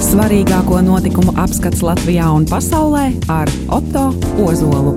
[0.00, 4.06] Svarīgāko notikumu apskats Latvijā un pasaulē ar Otto
[4.40, 4.94] Ozolu.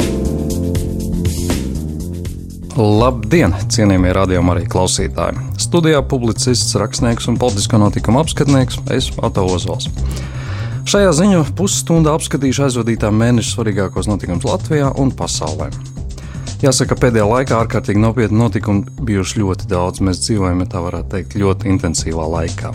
[2.80, 5.44] Labdien, cienījamie radiokamā arī klausītāji!
[5.62, 9.90] Studijā publicists, rakstnieks un politisko notikumu apskatnieks es Otto Ozols.
[10.88, 15.68] Šajā ziņā pusstundā apskatīšu aizvadītā mēneša svarīgākos notikumus Latvijā un pasaulē.
[16.64, 20.00] Jāsaka, pēdējā laikā ārkārtīgi nopietni notikumi bijuši ļoti daudz.
[20.00, 22.72] Mēs dzīvojam, tā varētu teikt, ļoti intensīvā laikā.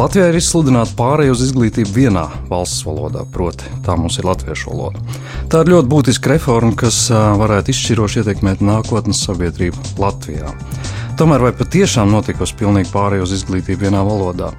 [0.00, 5.02] Latvijā ir izsludināta pārējai uz izglītību vienā valsts valodā, proti, tā mums ir latviešu valoda.
[5.52, 10.54] Tā ir ļoti būtiska reforma, kas varētu izšķiroši ietekmēt nākotnes sabiedrību Latvijā.
[11.20, 14.54] Tomēr vai patiešām notikusi pilnīgi pārējai uz izglītību vienā valodā?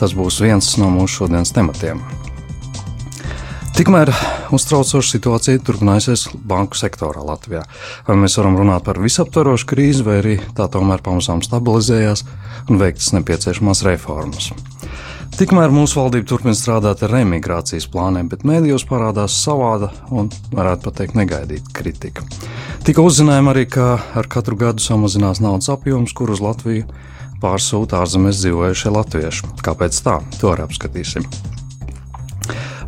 [0.00, 2.02] Tas būs viens no mūsu šodienas tematiem.
[3.76, 4.10] Tikmēr
[4.52, 7.62] uztraucoša situācija turpinājusies banku sektorā Latvijā.
[8.08, 12.24] Vai mēs varam runāt par visaptvarošu krīzi, vai arī tā tomēr pamazām stabilizējās
[12.68, 14.50] un veiktas nepieciešamās reformas.
[15.38, 21.16] Tikmēr mūsu valdība turpina strādāt ar remigrācijas plāniem, bet mēdījos parādās savāda un, varētu teikt,
[21.16, 22.26] negaidīta kritika.
[22.84, 23.86] Tika uzzinājumi arī, ka
[24.18, 26.90] ar katru gadu samazinās naudas apjoms, kur uz Latviju
[27.40, 29.54] pārsūta ārzemēs dzīvojušie latvieši.
[29.64, 30.18] Kāpēc tā?
[30.42, 31.30] To arī apskatīsim.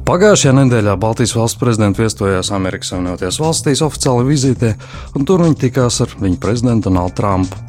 [0.03, 4.73] Pagājušajā nedēļā Baltijas valsts prezidents viesojās Amerikas Savienotajās valstīs oficiāli vizītē,
[5.15, 7.61] un tur viņi tikās ar viņu prezidentu Donaldu Trumpu.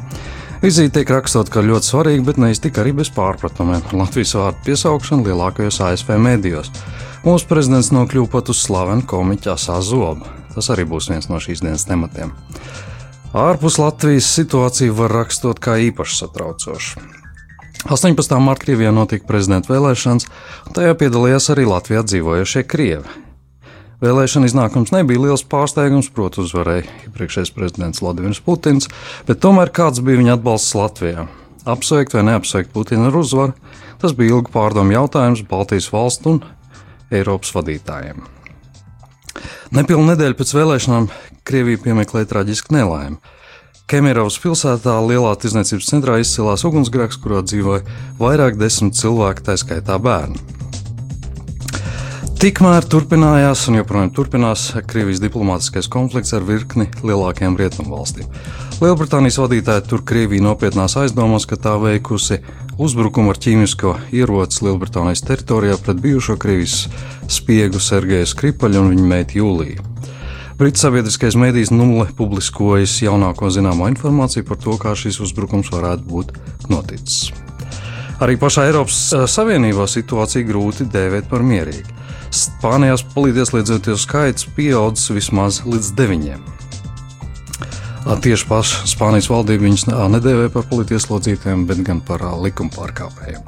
[0.63, 3.85] Vizīte tiek rakstīta kā ļoti svarīga, bet neiztika arī bez pārpratumiem.
[3.93, 6.73] Latvijas vārdu piesaukšana lielākajos ASV medijos.
[7.21, 10.25] Mūsu prezidents nokļuva pat uz slavenu komiķa Asā Zobu.
[10.55, 12.33] Tas arī būs viens no šīs dienas tematiem.
[13.37, 17.22] Ārpus Latvijas situāciju var rakstot kā īpaši satraucošu.
[17.83, 18.39] 18.
[18.39, 20.29] martā Krievijā notika prezidenta vēlēšanas,
[20.67, 23.19] un tajā piedalījās arī Latvijā dzīvojošie krievi.
[24.03, 28.87] Vēlēšana iznākums nebija liels pārsteigums, protams, uzvarēja iepriekšējais prezidents Vladimirs Putins,
[29.27, 31.27] bet tomēr kāds bija viņa atbalsts Latvijā?
[31.67, 33.55] Apsveikt vai neapsveikt Putinu ar uzvaru,
[33.99, 36.41] tas bija ilgu pārdomu jautājums Baltijas valstu un
[37.11, 38.23] Eiropas vadītājiem.
[39.75, 41.07] Nepilnu nedēļu pēc vēlēšanām
[41.47, 43.19] Krievija piemeklēja traģisku nelaimi.
[43.91, 47.83] Kemerovas pilsētā lielā tirdzniecības centrā izcēlās ugunsgrēks, kurā dzīvoja
[48.19, 50.39] vairāk desmit cilvēki, tā skaitā bērni.
[52.43, 58.27] Tikmēr turpinājās un joprojām turpinās Krievijas diplomātiskais konflikts ar virkni lielākajām rietumvalstīm.
[58.83, 62.41] Lielbritānijas vadītāji tur Krievija nopietnās aizdomās, ka tā veikusi
[62.75, 66.85] uzbrukumu ar ķīmisko ieroci Lielbritānijas teritorijā pret bijušo Krievijas
[67.31, 69.92] spiegu Sergeju Skripaļu un viņa meitu Jūliju.
[70.59, 76.35] Brītu sabiedriskais mēdījis Nulle publiskojas jaunāko zināmo informāciju par to, kā šis uzbrukums varētu būt
[76.69, 77.31] noticis.
[78.21, 82.01] Arī pašā Eiropas eh, Savienībā situācija grūti dēvēt par mierīgu.
[82.33, 86.45] Spānijā palīdzējoties skaits pieaudzis vismaz līdz deviņiem.
[88.03, 93.45] Tieši paša Spānijas valdība viņus nedēvē par politieslodzītiem, bet gan par likuma pārkāpējiem.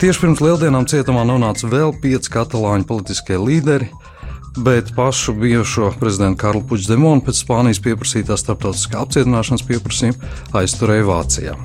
[0.00, 3.88] Tieši pirms lieldienām cietumā nonāca vēl pieci katalāņu politiskie līderi,
[4.56, 10.30] bet pašu bijušo prezidentu Karlu Puigdemonu pēc Spānijas pieprasītā starptautiskā apcietināšanas pieprasījuma
[10.60, 11.56] aizturēja Vācijā.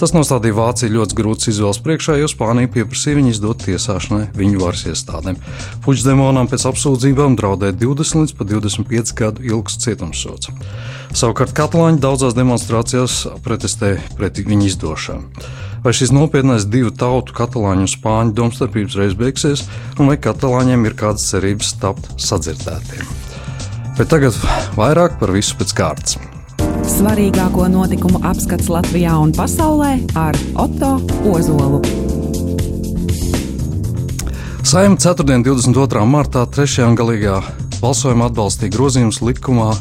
[0.00, 4.84] Tas nostādīja Vāciju ļoti grūts izvēles priekšā, jo Spānija pieprasīja viņu izdot tiesāšanai viņu varas
[4.92, 5.40] iestādēm.
[5.86, 10.52] Puigdemonam pēc apsūdzībām draudēja 20 līdz 25 gadu ilgs cietumsots.
[11.14, 15.44] Savukārt katalāņi daudzās demonstrācijās protestēja pret viņu izdošanu.
[15.84, 19.62] Vai šis nopietnais divu tautu, katalāņu un spāņu domstarpības reiz beigsies,
[19.94, 23.06] un vai katalāņiem ir kādas cerības tapt sadzirdētiem?
[23.94, 24.34] Bet tagad
[24.74, 26.18] vairāk par visu pēc kārtas.
[26.96, 30.96] Svarīgāko notikumu apskats Latvijā un pasaulē ar Otto
[31.30, 31.78] Ozolu.
[34.66, 35.30] Saimta 4.
[35.38, 36.06] un 22.
[36.10, 36.88] martā 3.
[36.88, 37.38] un galīgā
[37.78, 39.76] balsojumā atbalstīja grozījumus likumā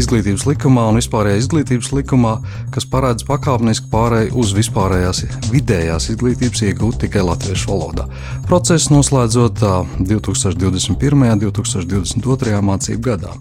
[0.00, 2.34] izglītības likumā un vispārējā izglītības likumā,
[2.74, 8.08] kas paredz pakāpenisku pārēju uz vispārējās vidējās izglītības iegūt tikai latviešu valodā.
[8.48, 9.64] Process noslēdzot
[10.02, 11.24] 2021.
[11.32, 12.60] un 2022.
[12.70, 13.32] mācību gadā.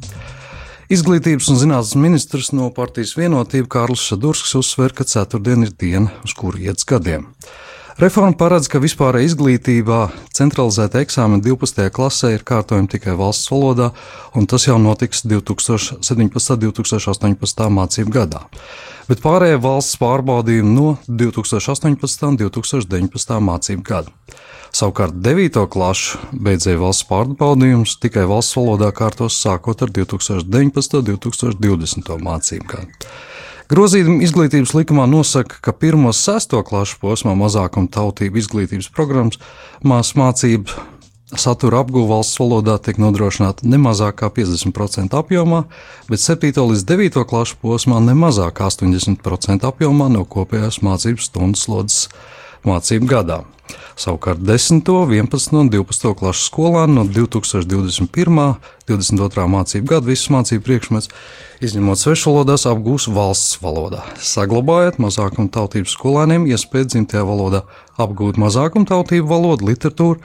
[0.85, 6.35] Izglītības un zinātnes ministrs no partijas vienotība Kārlis Šadursks uzsver, ka ceturtdiena ir diena, uz
[6.38, 7.25] kuru iet gadiem.
[7.95, 9.97] Reforma paredz, ka vispārējā izglītībā
[10.35, 11.86] centralizēta eksāmena 12.
[11.95, 13.94] klasē ir kārtojama tikai valsts valodā,
[14.36, 16.03] un tas jau notiks 2017.
[16.12, 17.69] un 2018.
[17.77, 18.42] mācību gadā.
[19.07, 22.27] Bet pārējie valsts pārbaudījumi no 2018.
[22.27, 23.39] un 2019.
[23.47, 24.12] mācību gada.
[24.75, 25.63] Savukārt 9.
[25.71, 31.00] klašu beidzēja valsts pārbaudījumus tikai valsts valodā kārtos sākot ar 2019.
[31.00, 32.19] un 2020.
[32.27, 33.07] mācību gadu.
[33.65, 39.39] Grozījumi izglītības likumā nosaka, ka pirmo sesto klašu posmā mazākuma tautību izglītības programmas
[40.13, 40.83] mācību
[41.33, 45.63] satura apgūve valsts valodā tiek nodrošināta ne mazāk kā 50% apjomā,
[46.09, 46.53] bet 7.
[46.53, 47.17] līdz 9.
[47.25, 52.06] klašu posmā ne mazāk kā 80% apjomā no kopējās mācību stundu slodzes
[52.67, 53.44] mācību gadā.
[53.95, 58.29] Savukārt 10, 11 un 12 klases skolēni no 2021.
[58.35, 58.57] un
[58.89, 59.45] 2022.
[59.56, 61.09] mācību gada visas mācību priekšmets,
[61.65, 64.03] izņemot svešvalodās, apgūs valsts valodā.
[64.19, 67.63] Saglabājot mazākuma tautības skolēniem iespēju dzimtajā valodā
[67.97, 70.19] apgūt mazākuma tautību valodu, literatūru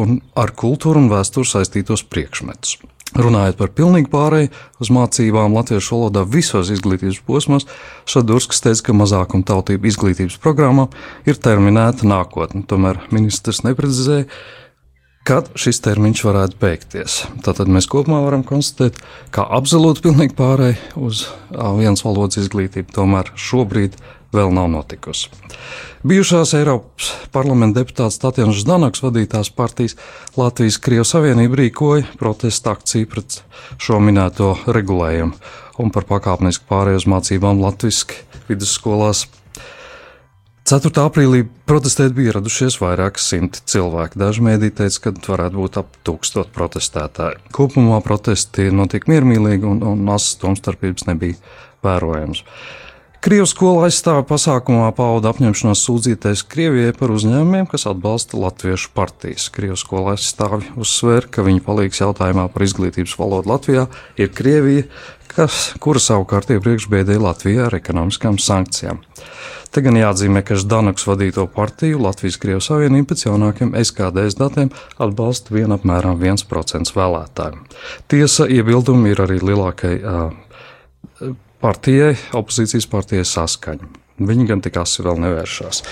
[0.00, 2.78] un ar kultūru un vēsturi saistītos priekšmetus.
[3.14, 4.50] Runājot par pilnīgu pārēju
[4.82, 7.68] uz mācībām latviešu valodā visos izglītības posmos,
[8.10, 10.88] Šadurskas teica, ka mazākuma tautību izglītības programmā
[11.28, 12.64] ir terminēta nākotne.
[12.66, 14.26] Tomēr ministrs neprecizēja,
[15.26, 17.22] kad šis termiņš varētu beigties.
[17.46, 18.98] Tātad mēs kopumā varam konstatēt,
[19.34, 21.24] ka absolūti pilnīgi pārēj uz
[21.78, 23.96] vienas valodas izglītību tomēr šobrīd
[24.36, 25.30] vēl nav notikusi.
[26.06, 29.96] Bijušās Eiropas parlamenta deputāts Tatjana Ždanoks vadītās partijas
[30.38, 33.40] Latvijas Krievijas Savienība rīkoja protesta akciju pret
[33.82, 35.34] šo minēto regulējumu
[35.82, 38.04] un par pakāpenisku pārēju uz mācībām Latvijas
[38.48, 39.26] vidusskolās.
[40.66, 40.90] 4.
[40.98, 44.18] aprīlī protestēt bija ieradušies vairāk simti cilvēki.
[44.18, 47.38] Daži mēdī teica, ka varētu būt ap tūkstot protestētāji.
[47.54, 51.38] Kopumā protesti notika miermīlīgi un, un asas domstarpības nebija
[51.86, 52.42] vērojams.
[53.24, 59.48] Krievijas skola aizstāva pasākumā pauda apņemšanos sūdzīties Krievijai par uzņēmumiem, kas atbalsta latviešu partijas.
[59.54, 63.86] Krievijas skola aizstāvi uzsver, ka viņa palīgs jautājumā par izglītības valodu Latvijā
[64.20, 64.86] ir Krievija,
[65.32, 69.02] kas, kura savukārt iepriekš bēdēja Latvijā ar ekonomiskām sankcijām.
[69.74, 74.70] Te gan jāatzīmē, ka Ždanoks vadīto partiju Latvijas Krievijas Savienība pēc jaunākiem SKDS datiem
[75.02, 77.64] atbalsta vien apmēram 1% vēlētāju.
[78.08, 83.90] Tiesa iebildumi ir arī lielākai uh, partijai, opozīcijas partijai saskaņa.
[84.26, 85.82] Viņi gan tik asi vēl nevēršās.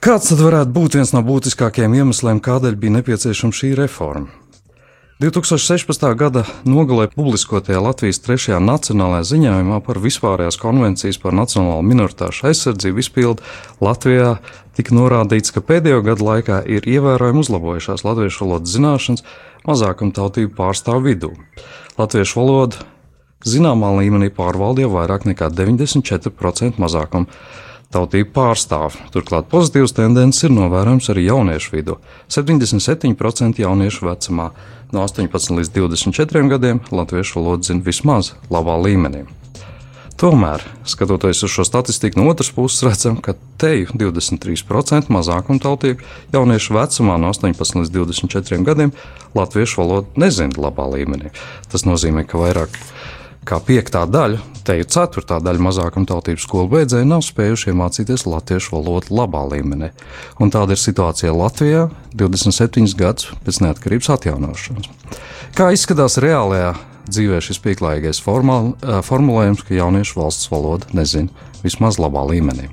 [0.00, 4.28] Kāds tad varētu būt viens no būtiskākajiem iemesliem, kādēļ bija nepieciešama šī reforma?
[5.16, 6.02] 2016.
[6.12, 13.46] gada nogalē publiskotajā Latvijas trešajā nacionālajā ziņojumā par vispārējās konvencijas par nacionālo minoritāšu aizsardzību izpildi
[13.80, 14.34] Latvijā
[14.76, 19.24] tika norādīts, ka pēdējo gadu laikā ir ievērojami uzlabojušās latviešu valodas zināšanas
[19.64, 21.32] mazākumtautību pārstāvu vidū.
[21.96, 22.84] Latviešu valoda
[23.44, 27.28] zināmā līmenī pārvaldīja vairāk nekā 94% mazākumu
[27.94, 28.96] tautību pārstāv.
[29.14, 31.98] Turklāt pozitīvas tendences ir novērojams arī jauniešu vidū.
[32.32, 34.50] 77% jauniešu vecumā
[34.92, 39.26] no 18 līdz 24 gadiem latviešu valodu zina vismaz labā līmenī.
[40.16, 47.18] Tomēr, skatoties uz šo statistiku no otras puses, redzam, ka teju 23% mazākumtautību jauniešu vecumā
[47.20, 48.94] no 18 līdz 24 gadiem
[49.36, 51.34] latviešu valodu nezina labā līmenī.
[51.68, 52.80] Tas nozīmē, ka vairāk
[53.46, 59.14] kā piektā daļa, te ir ceturtā daļa mazākumtautības skolu beidzēji, nav spējuši iemācīties latviešu valodu
[59.14, 59.92] labā līmenī.
[60.42, 61.86] Un tāda ir situācija Latvijā
[62.18, 64.90] 27 gadus pēc neatkarības atjaunošanas.
[65.56, 66.74] Kā izskatās reālajā
[67.06, 68.74] dzīvē šis pieklājīgais formāl,
[69.06, 71.30] formulējums, ka jauniešu valsts valoda nezina
[71.62, 72.70] vismaz labā līmenī?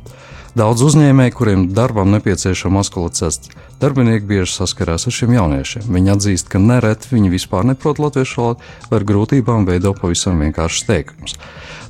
[0.53, 3.49] Daudz uzņēmēju, kuriem darbam nepieciešama askolacitāts
[3.81, 5.87] darbinieki, bieži saskarās ar šiem jauniešiem.
[5.95, 10.85] Viņi atzīst, ka nereti viņi vispār neprot latviešu valodu, vai ar grūtībām veido pavisam vienkāršus
[10.85, 11.35] teikumus.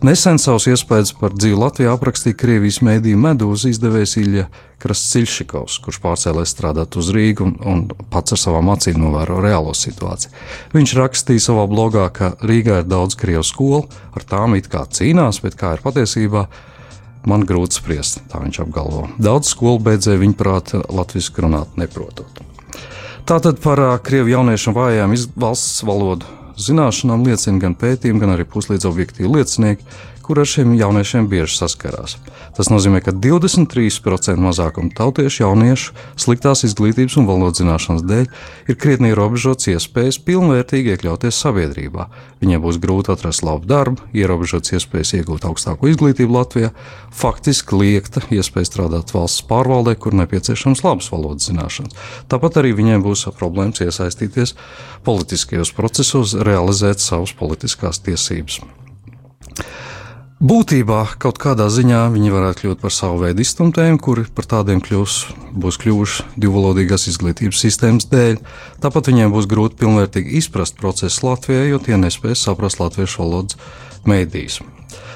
[0.07, 4.47] Nesen savus iespējas par dzīvi Latvijā aprakstīja Krievijas mēdīju medūza izdevējs Ilja
[4.83, 7.85] Krasciļšikovs, kurš pārcēlēs strādāt uz Rīgu un, un
[8.15, 10.31] pats ar savām acīm novēro reālo situāciju.
[10.71, 15.43] Viņš rakstīja savā blogā, ka Rīgā ir daudz krievu skolu, ar tām it kā cīnās,
[15.43, 16.47] bet kā ir patiesībā,
[17.29, 19.07] man grūti spriest, tā viņš apgalvo.
[19.21, 22.43] Daudz skolu beidzēji viņa prāta latviešu runāt neprotot.
[23.23, 26.27] Tātad par krievu jauniešu vājām valsts valodu
[26.59, 29.85] zināšanām liecina gan pētījumi, gan arī puslīdz objektīvi liecinieki,
[30.23, 32.15] kur ar šiem jauniešiem bieži saskarās.
[32.55, 38.27] Tas nozīmē, ka 23% mazākuma tautiešu jauniešu sliktās izglītības un valodas zināšanas dēļ
[38.71, 42.07] ir krietni ierobežots iespējas pilnvērtīgi iekļauties sabiedrībā.
[42.43, 46.71] Viņiem būs grūti atrast labu darbu, ierobežots iespējas iegūt augstāko izglītību Latvijā,
[47.13, 51.97] faktiski liekta iespēja strādāt valsts pārvaldē, kur nepieciešams labas valodas zināšanas.
[52.31, 54.55] Tāpat arī viņiem būs problēmas iesaistīties
[55.03, 58.61] politiskajos procesos, realizēt savas politiskās tiesības.
[60.43, 65.13] Būtībā kaut kādā ziņā viņi varētu kļūt par savu veidu iztumtējumu, kuri par tādiem kļūs,
[65.55, 68.41] būs kļuvuši divvalodīgās izglītības sistēmas dēļ.
[68.83, 73.55] Tāpat viņiem būs grūti pilnvērtīgi izprast procesu Latvijā, jo tie nespēs saprast latviešu valodas
[74.03, 74.59] mēdīs.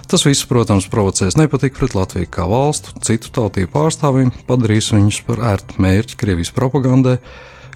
[0.07, 5.43] Tas viss, protams, provocēs nepatiku pret Latviju kā valstu, citu tautību pārstāvjiem, padarīs viņus par
[5.51, 7.19] ērtu mērķi Krievijas propagandai,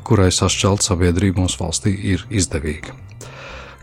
[0.07, 2.95] kurai sašķelt sabiedrību mūsu valstī ir izdevīga.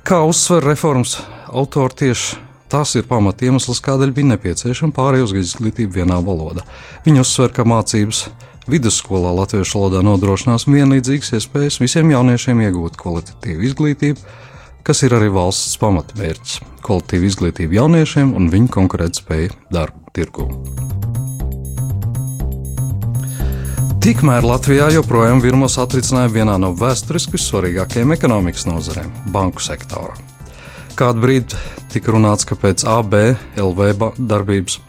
[0.09, 1.19] Kā uzsver reformas
[1.53, 6.67] autori tieši Tas ir pamat iemesls, kādēļ bija nepieciešama pārējai uz izglītību vienā valodā.
[7.07, 8.27] Viņi uzsver, ka mācības
[8.69, 14.37] vidusskolā latviešu valodā nodrošinās vienlīdzīgas iespējas visiem jauniešiem iegūt kvalitatīvu izglītību,
[14.85, 20.49] kas ir arī valsts pamatmērķis- kvalitīva izglītība jauniešiem un viņu konkurētspēja darba tirgū.
[23.99, 30.38] Tikmēr Latvijā joprojām virmo satricināja vienā no vēsturiski svarīgākajām ekonomikas nozarēm- banku sektorā.
[30.99, 31.59] Kādu brīdi
[31.93, 34.81] tika runāts, ka pēc ABLV darbības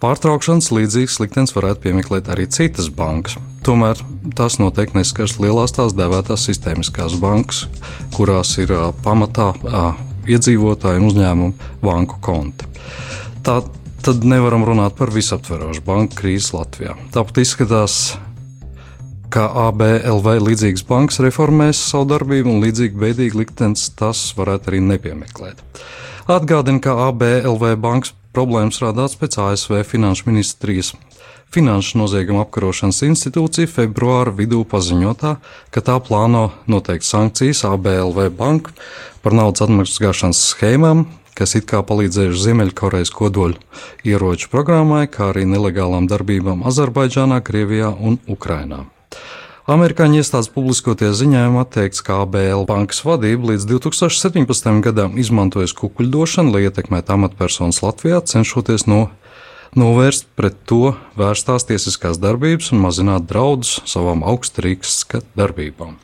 [0.00, 3.36] pārtraukšanas līdzīgs liktenis varētu piemeklēt arī citas bankas.
[3.66, 4.00] Tomēr
[4.38, 7.66] tas noteikti neskars lielās tās dēvētās sistēmiskās bankas,
[8.16, 10.00] kurās ir uh, pamatā uh,
[10.32, 12.64] iedzīvotāju un uzņēmumu banku konti.
[13.44, 13.60] Tā
[14.00, 16.96] tad nevaram runāt par visaptverošu banku krīzi Latvijā.
[17.12, 18.00] Tāpat izskatās,
[19.32, 25.62] ka ABLV līdzīgas bankas reformēs savu darbību un līdzīgi beidīgi liktenis tas varētu arī nepiemeklēt.
[26.30, 30.94] Atgādina, ka ABLV bankas problēmas radās pēc ASV Finanšu ministrijas
[31.50, 35.32] Finanšu nozieguma apkarošanas institūcija februāra vidū paziņotā,
[35.74, 38.70] ka tā plāno noteikt sankcijas ABLV banku
[39.24, 43.58] par naudas atmaksāšanas schēmām, kas it kā palīdzējuši Ziemeļkorejas kodoļu
[44.06, 48.84] ieroču programmai, kā arī nelegālām darbībām Azerbaidžānā, Krievijā un Ukrainā.
[49.70, 54.70] Amerikāņu iestādes publiskotie ziņojumi atteikts, ka ABL bankas vadība līdz 2017.
[54.82, 59.04] gadam izmantojas kukuļdošanu, lai ietekmētu amatpersonas Latvijā, cenšoties no
[59.78, 65.04] novērst pret to vērstās tiesiskās darbības un mazināt draudus savām augstarīgas
[65.38, 66.00] darbībām.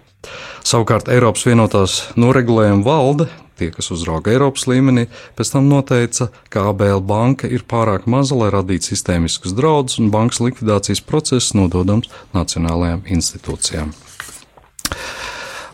[0.67, 5.07] Savukārt Eiropas vienotās noregulējuma valde, tie, kas uzrauga Eiropas līmenī,
[5.39, 10.43] pēc tam noteica, ka ABL banka ir pārāk maza, lai radītu sistēmiskus draudus, un bankas
[10.45, 13.95] likvidācijas process nododams nacionālajām institūcijām.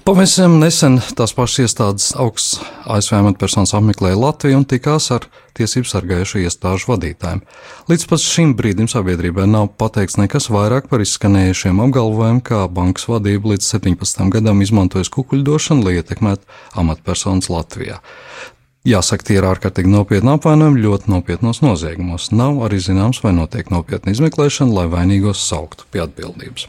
[0.02, 2.56] Pavisam nesen tās pašas iestādes augsts
[2.90, 7.44] ASV amatpersonas apmeklēja Latviju un tikās ar tiesību sargājušo iestāžu vadītājiem.
[7.86, 13.52] Līdz pat šim brīdim sabiedrībai nav pateikts nekas vairāk par izskanējušiem apgalvojumiem, ka bankas vadība
[13.52, 16.50] līdz 17 gadam izmantojas kukuļdošanu, lai ietekmētu
[16.82, 18.00] amatpersonas Latvijā.
[18.82, 22.32] Jāsaka, tie ir ārkārtīgi nopietni apvainojumi ļoti nopietnos noziegumos.
[22.34, 26.66] Nav arī zināms, vai notiek nopietna izmeklēšana, lai vainīgos sauktu pie atbildības.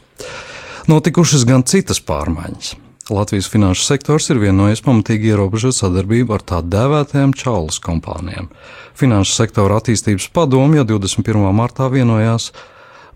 [0.86, 2.75] Notikušas gan citas pārmaiņas.
[3.10, 8.48] Latvijas finanšu sektors ir vienojies pamatīgi ierobežot sadarbību ar tā dēvētajām čaulas kompānijām.
[8.95, 11.50] Finanšu sektora attīstības padomu jau 21.
[11.51, 12.53] martā vienojās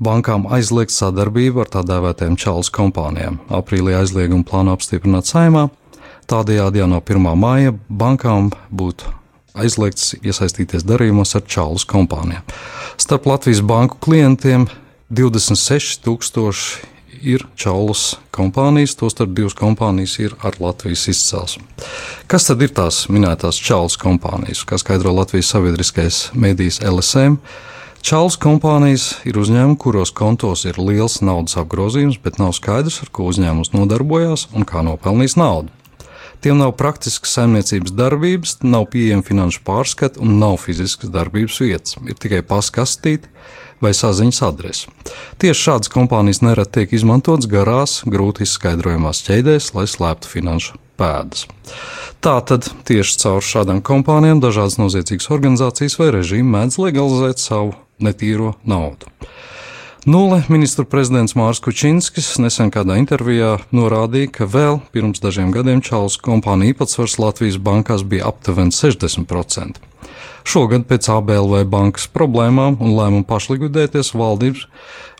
[0.03, 3.39] bankām aizliegt sadarbību ar tā dēvētajām čaulas kompānijām.
[3.47, 5.69] Aprīlī aizliegumu plānu apstiprināt saimā.
[6.27, 7.31] Tādējādi jau no 1.
[7.39, 9.15] māja bankām būtu
[9.55, 12.43] aizliegts iesaistīties darījumos ar čaulas kompānijām.
[12.99, 14.67] Starp Latvijas banku klientiem
[15.15, 21.63] 26,000 ir čaulas kompānijas, tostarp divas kompānijas ir ar Latvijas izcelsmi.
[22.27, 27.39] Kas tad ir tās minētās čaulas kompānijas, kā skaidro Latvijas sabiedriskais medijs LSM?
[28.07, 33.25] Čaulas kompānijas ir uzņēmumi, kuros kontos ir liels naudas apgrozījums, bet nav skaidrs, ar ko
[33.31, 35.73] uzņēmums nodarbojās un kā nopelnīs naudu.
[36.41, 41.97] Tiem nav praktiskas saimniecības darbības, nav pieejama finanšu pārskata un nav fiziskas darbības vietas.
[42.05, 43.31] Ir tikai paskastīti,
[43.83, 44.91] vai saziņas adresi.
[45.41, 51.45] Tieši šādas kompānijas nereti tiek izmantotas garās, grūti izskaidrojamās ķēdēs, lai slēptu finanšu pēdas.
[52.23, 59.11] Tātad tieši caur šādām kompānijām dažādas noziedzīgas organizācijas vai režīmi mēdz legalizēt savu netīro naudu.
[60.07, 66.15] Nulle ministru prezidents Mārs Kučinskis nesen kādā intervijā norādīja, ka vēl pirms dažiem gadiem Čāles
[66.23, 69.83] kompānija īpatsvars Latvijas bankās bija aptuveni 60%.
[70.47, 74.63] Šogad pēc ABLV bankas problēmām un lēmumu pašlikvidēties valdības,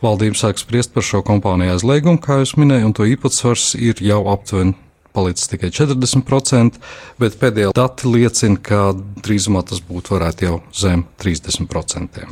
[0.00, 4.22] valdības sāk spriest par šo kompāniju aizliegumu, kā jūs minējāt, un to īpatsvars ir jau
[4.32, 4.72] aptuveni
[5.18, 6.78] palicis tikai 40%,
[7.18, 8.92] bet pēdējie dati liecina, ka
[9.24, 12.26] drīzumā tas būtu varētu jau zem 30%.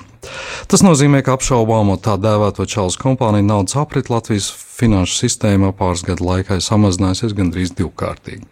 [0.70, 6.26] Tas nozīmē, ka apšaubāmo tā dēvēto čāles kompāniju naudas aprit Latvijas finanšu sistēmā pāris gadu
[6.26, 8.46] laikā ir samazinājusies gandrīz divkārtīgi.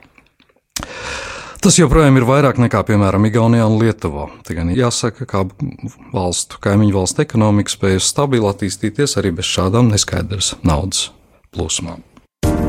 [1.64, 4.26] Tas joprojām ir vairāk nekā, piemēram, Igaunijā un Lietuvā.
[4.50, 5.46] Gan jāsaka, ka
[6.12, 11.06] valstu, kaimiņu valstu ekonomika spēja stabili attīstīties arī bez šādām neskaidras naudas
[11.56, 12.04] plūsmām.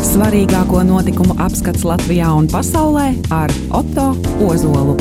[0.06, 4.12] Svarīgāko notikumu apskats Latvijā un pasaulē ar Otto
[4.46, 4.98] Ozolu.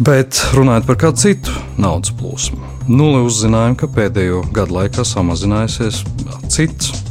[0.00, 6.00] Bet runājot par kādu citu naudas plūsmu, nulle uzzinājām, ka pēdējo gadu laikā samazinājusies
[6.48, 7.09] cits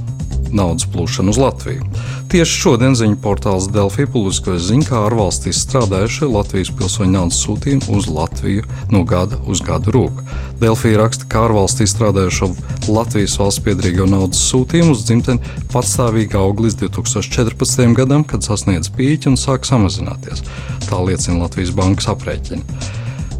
[0.55, 1.85] naudas plūšana uz Latviju.
[2.29, 8.09] Tieši šodien ziņu portāls Delfī publiskoja ziņu, kā ārvalstīs strādājušie Latvijas pilsoņu naudas sūtījumi uz
[8.11, 10.21] Latviju no gada uz gadu rūk.
[10.61, 12.51] Delfī raksta, ka ārvalstīs strādājušo
[12.91, 17.85] Latvijas valsts piedrīgo naudas sūtījumu uz dzimteni patstāvīgi aug līdz 2014.
[17.97, 20.45] gadam, kad sasniedz pīķi un sāk samazināties.
[20.89, 22.98] Tā liecina Latvijas bankas aprēķini.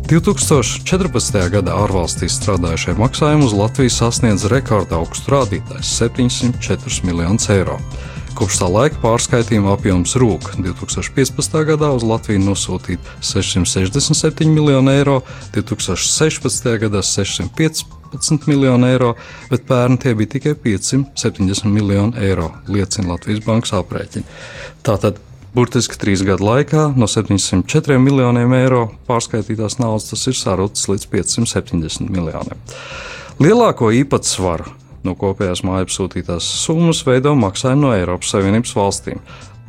[0.10, 1.36] 2014.
[1.54, 7.76] gadā ārvalstīs strādājušie maksājumi uz Latviju sasniedz rekorda augstu rādītāju- 704 miljonus eiro.
[8.34, 10.50] Kopš tā laika pārskaitījuma apjoms rūk.
[10.58, 11.62] 2015.
[11.62, 15.22] gadā uz Latviju nosūtīta 667 miljoni eiro,
[15.54, 16.80] 2016.
[16.80, 19.14] gadā 605 11 miljoni eiro,
[19.52, 24.24] bet pērn tie bija tikai 570 miljoni eiro, liecina Latvijas bankas aprēķini.
[24.82, 31.08] Tātad Burtiski trīs gadu laikā no 704 miljoniem eiro pārskaitītās naudas tas ir sarucis līdz
[31.10, 32.60] 570 miljoniem.
[33.42, 34.70] Lielāko īpatsvaru
[35.08, 39.24] no kopējās mājas sūtītās summas veido maksājumi no Eiropas Savienības valstīm.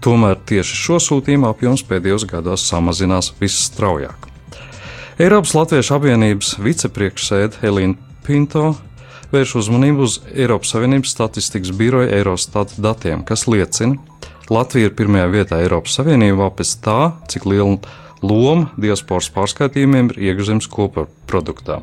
[0.05, 4.29] Tomēr tieši šo sūtījumu apjoms pēdējos gados samazinās visstraujāk.
[5.21, 7.97] Eiropas Latviešu apvienības vicepriekšsēde Elīna
[8.27, 8.75] Pinto
[9.33, 13.97] vērš uzmanību uz Eiropas Savienības statistikas biroja Eurostat datiem, kas liecina,
[14.51, 16.99] Latvija ir pirmajā vietā Eiropas Savienībā pēc tā,
[17.31, 17.77] cik liela
[18.21, 21.81] loma diasporas pārskaitījumiem ir iekšzemes kopaproduktā.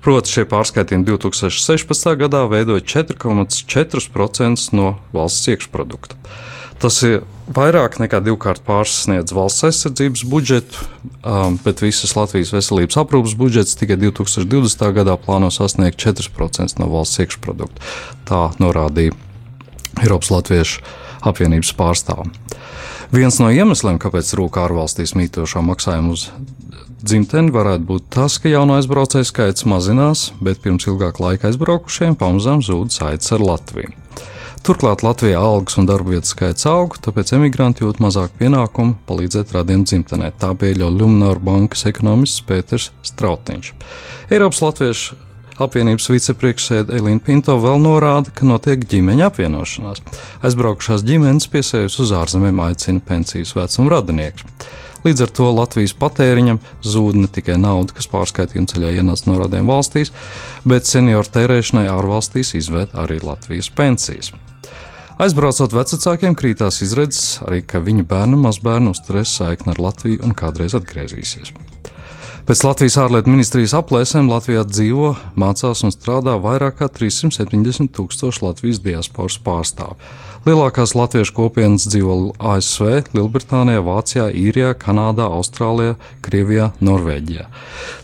[0.00, 2.14] Proti, šie pārskaitījumi 2016.
[2.22, 6.16] gadā veidoja 4,4% no valsts iekšprodukta.
[6.80, 7.18] Tas ir
[7.52, 10.86] vairāk nekā divkārt pārsniedz valsts aizsardzības budžetu,
[11.20, 14.86] um, bet visas Latvijas veselības aprūpas budžets tikai 2020.
[14.96, 17.84] gadā plāno sasniegt 4% no valsts iekšprodukta.
[18.24, 19.12] Tā norādīja
[20.00, 20.80] Eiropas Latviešu
[21.26, 22.30] apvienības pārstāvja.
[23.10, 26.28] Viens no iemesliem, kāpēc rūkā ārvalstīs mītošā maksājuma uz
[27.02, 32.62] dzimteni varētu būt tas, ka jauno aizbraucēju skaits mazinās, bet pirms ilgāka laika aizbraukušiem pamazām
[32.62, 33.96] zūd saites ar Latviju.
[34.60, 39.86] Turklāt Latvijā algas un darba vietas skaits aug, tāpēc emigranti jūt mazāk pienākumu palīdzēt radiem
[39.88, 40.34] dzimtenē.
[40.36, 43.72] Tā pieļauj Lunāra bankas ekonomists Pēters Strautiņš.
[44.28, 45.16] Eiropas Latviešu
[45.64, 50.02] apvienības vicepriekšsēde Elīna Pinto vēl norāda, ka notiek ģimeņa apvienošanās.
[50.46, 54.46] Aizbraukušās ģimenes pie sevis uz ārzemēm aicina pensijas vecuma radinieks.
[55.04, 59.70] Līdz ar to Latvijas patēriņam zūd ne tikai nauda, kas pārskaitījuma ceļā ienāca no radiem
[59.70, 60.12] valstīs,
[60.68, 64.34] bet senioru tērēšanai ārvalstīs izvērt arī Latvijas pensijas.
[65.20, 70.76] Aizbraucot vecākiem, krītās izredzes arī, ka viņu bērnu mazbērnu uzturēs saikni ar Latviju un kādreiz
[70.76, 71.52] atgriezīsies.
[72.48, 78.80] Pēc Latvijas ārlietu ministrijas aplēsēm Latvijā dzīvo, mācās un strādā vairāk nekā 370 tūkstoši Latvijas
[78.80, 79.98] diasporas pārstāvju.
[80.46, 87.44] Lielākās latviešu kopienas dzīvo ASV, Lielbritānijā, Vācijā, Īrijā, Kanādā, Austrālijā, Krievijā, Norvēģijā.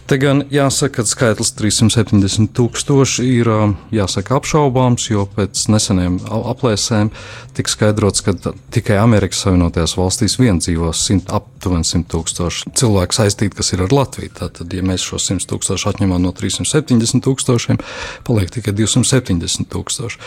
[0.07, 3.49] Te gan jāsaka, ka skaitlis 370 tūkstoši ir
[3.90, 7.11] jāsaka apšaubāms, jo pēc neseniem aplēsēm
[7.59, 8.37] tika skaidrots, ka
[8.75, 13.97] tikai Amerikas Savienotajās valstīs vien dzīvo simt, aptuveni 100 tūkstoši cilvēku saistīti, kas ir ar
[13.99, 14.31] Latviju.
[14.38, 17.83] Tātad, ja mēs šo 100 tūkstošu atņemam no 370 tūkstošiem,
[18.31, 20.23] paliek tikai 270 tūkstoši.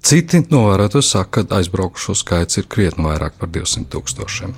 [0.00, 4.56] Citi novērotāji saka, ka aizbraukušo skaits ir krietni vairāk par 200 tūkstošiem.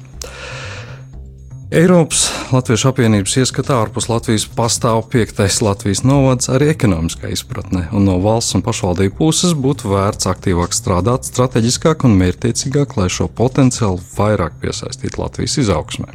[1.73, 8.19] Eiropas Latviešu apvienības ieskatā ārpus Latvijas pastāv piektais Latvijas novads arī ekonomiskā izpratnē, un no
[8.21, 14.61] valsts un pašvaldību puses būtu vērts aktīvāk strādāt, strateģiskāk un mērķtiecīgāk, lai šo potenciālu vairāk
[14.61, 16.13] piesaistītu Latvijas izaugsmē.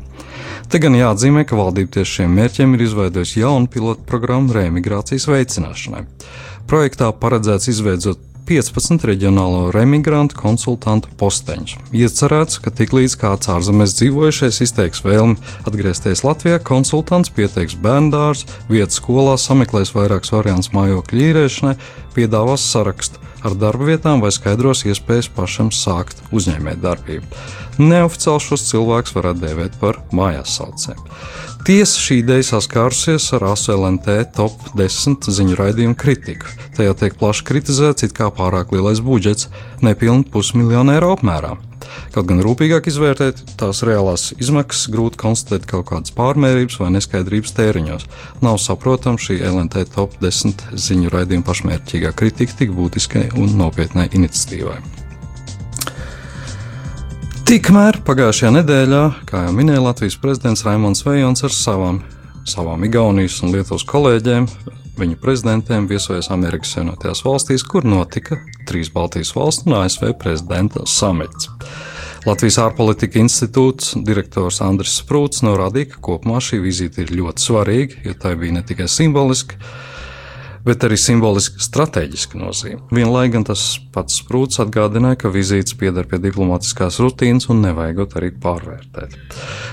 [0.70, 6.06] Te gan jāatzīmē, ka valdība tieši šiem mērķiem ir izveidojusi jaunu pilotu programmu reemigrācijas veicināšanai.
[6.70, 11.76] Projektā paredzēts izveidot 15 reģionālo remigrantu konsultantu posteņus.
[11.92, 15.36] Iecerēts, ka tiklīdz kāds ārzemēs dzīvojušais izteiks vēlmi
[15.68, 21.76] atgriezties Latvijā, konsultants pieteiks bērndārs, vietas skolā, sameklēs vairākus variantus mājokļu īrēšanai,
[22.16, 27.44] piedāvās sarakstu ar darba vietām vai skaidros iespējas pašam sākt uzņēmējdarbību.
[27.78, 31.04] Neoficiāli šos cilvēkus varētu dēvēt par mājās saucējiem.
[31.68, 36.48] Tiesa šī ideja saskārusies ar ASLNT top 10 ziņu raidījumu kritiku.
[36.78, 39.50] Tajā tiek plaši kritizēts, it kā pārāk lielais budžets,
[39.84, 41.58] nepilni pusmiljonu eiro apmērā.
[42.16, 48.08] Kaut gan rūpīgāk izvērtēt tās reālās izmaksas, grūti konstatēt kaut kādas pārmērības vai neskaidrības tēriņos.
[48.46, 54.80] Nav saprotama šī LNT top 10 ziņu raidījuma pašmērķīgā kritika tik būtiskai un nopietnai iniciatīvai.
[57.48, 62.02] Tikmēr pagājušajā nedēļā, kā jau minēja Latvijas prezidents Raimons Vējons ar savām,
[62.48, 64.48] savām Igaunijas un Lietuvas kolēģiem,
[64.98, 71.52] viņu prezidentiem viesojas Amerikas Savienotajās valstīs, kur notika trīs Baltijas valstu un ASV prezidenta samits.
[72.28, 78.16] Latvijas ārpolitika institūts direktors Andris Sprūts norādīja, ka kopumā šī vizīte ir ļoti svarīga, jo
[78.20, 79.60] tā bija ne tikai simboliska,
[80.66, 82.82] bet arī simboliski strateģiska nozīme.
[82.94, 88.32] Vienlaikus gan tas pats sprūts atgādināja, ka vizītes pieder pie diplomātiskās rutīnas un nevajagot arī
[88.44, 89.18] pārvērtēt.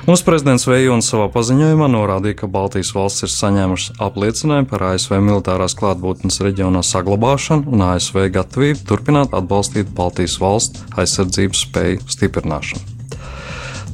[0.08, 5.76] Mūsu prezidents Vējons savā paziņojumā norādīja, ka Baltijas valsts ir saņēmušas apliecinājumu par ASV militārās
[5.78, 13.03] klātbūtnes reģionā saglabāšanu un ASV gatavību turpināt atbalstīt Baltijas valstu aizsardzības spēju stiprināšanu.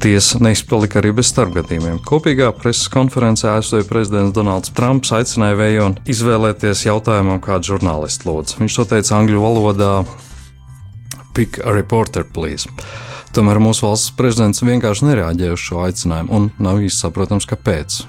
[0.00, 1.98] Tiesa neizpalika arī bez starpgadījumiem.
[2.08, 8.62] Kopīgā preses konferencē ASV prezidents Donalds Trumps aicināja Vējonu izvēlēties jautājumam, kādu žurnālistu lūdzu.
[8.62, 9.90] Viņš to teica angļu valodā:
[11.36, 12.64] Pick a reporter, please.
[13.36, 18.00] Tomēr mūsu valsts prezidents vienkārši nereaģēja uz šo aicinājumu, un nav īsti saprotams, kāpēc.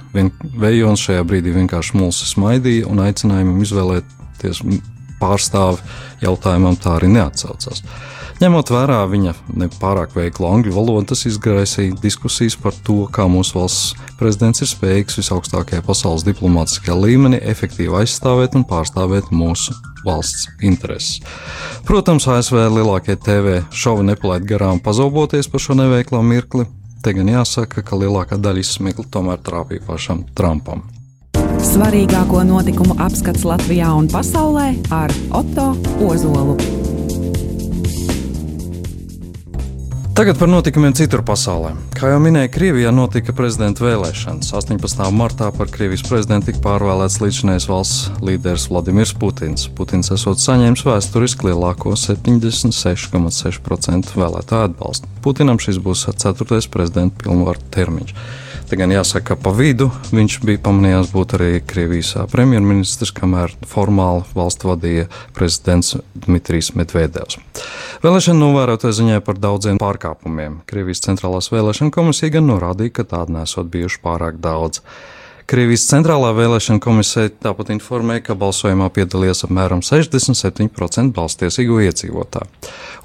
[0.64, 4.80] Vējons šajā brīdī vienkārši mulsi smaidīja un aicināja izvēlēt tiesu
[5.22, 5.80] pārstāvi
[6.26, 7.86] jautājumam tā arī neatsaucās.
[8.42, 14.08] Ņemot vērā viņa nepārāk veiklu angļu valodu, tas izraisīja diskusijas par to, kā mūsu valsts
[14.18, 19.76] prezidents ir spējīgs visaugstākajā pasaules diplomātiskajā līmenī efektīvi aizstāvēt un pārstāvēt mūsu
[20.08, 21.20] valsts intereses.
[21.86, 26.66] Protams, ASV lielākie TV šovi nepalaid garām pazoboties par šo neveiklo mirkli.
[27.06, 30.82] Te gan jāsaka, ka lielākā daļa izsmiekla tomēr trāpīja pašam Trumpam.
[31.62, 36.58] Svarīgāko notikumu apskats Latvijā un pasaulē ar Otto Ozolu.
[40.18, 41.76] Tagad par notikumiem citur pasaulē.
[41.98, 44.54] Kā jau minēju, Krievijā notika prezidenta vēlēšanas.
[44.58, 45.12] 18.
[45.14, 49.62] martā par Krievijas prezidentu tika pārvēlēts līdzinājums valsts līderis Vladimirs Putins.
[49.78, 55.06] Putins esot saņēmis vēsturiski lielāko 76,6% vēlētāju atbalstu.
[55.26, 58.12] Putinam šis būs ceturtais prezidenta pilnvaru termiņš.
[58.72, 64.24] Te gan jāsaka, ka pa vidu viņš bija pamanījās būt arī Krievijas premjerministrs, kamēr formāli
[64.32, 67.36] valstu vadīja prezidents Dmitrijs Medvedevs.
[68.00, 70.62] Vēlēšana novērotāja ziņoja par daudziem pārkāpumiem.
[70.72, 74.80] Krievijas centrālās vēlēšana komisija gan norādīja, ka tādu nesot bijuši pārāk daudz.
[75.52, 82.48] Krievijas centrālā vēlēšana komisija tāpat informēja, ka balsojumā piedalījās apmēram 67% balstiesīgo iedzīvotāju.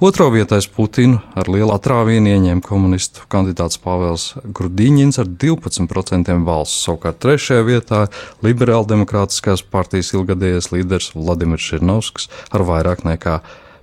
[0.06, 6.78] Otro vietais Putinu ar lielu atrāvienu ieņēma komunistu kandidāts Pāvils Grudīņins ar 12% balsu.
[6.84, 8.04] Savukārt trešajā vietā
[8.46, 13.40] liberāla demokrātiskās partijas ilgadējais līderis Vladimirs Širnovskis ar vairāk nekā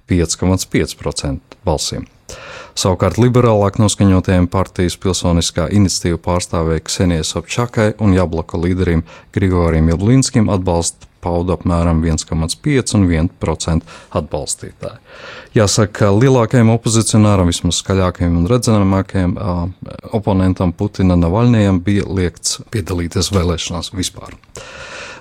[0.09, 2.07] 5,5% balsīm.
[2.73, 9.03] Savukārt liberālāk noskaņotajiem partijas pilsoniskā iniciatīva pārstāvēja Ksenijai Sobčakai un Jablaka līderim
[9.35, 14.99] Grigorijam Jablinskam atbalstu pauda apmēram 1,5 un 1% atbalstītāji.
[15.55, 19.37] Jāsaka, ka lielākajam opozicionāram, vismaz skaļākajam un redzamākajam
[20.17, 24.35] oponentam Putina Navaļņiem bija liekts piedalīties vēlēšanās vispār.